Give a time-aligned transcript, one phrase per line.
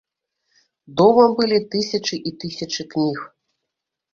[1.01, 3.19] Дома былі тысячы і тысячы кніг.